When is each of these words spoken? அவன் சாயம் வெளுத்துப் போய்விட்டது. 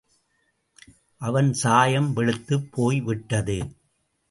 அவன் 1.17 1.53
சாயம் 1.53 2.13
வெளுத்துப் 2.13 2.71
போய்விட்டது. 2.71 3.57